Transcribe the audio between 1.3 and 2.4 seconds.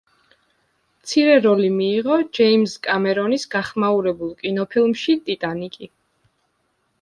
როლი მიიღო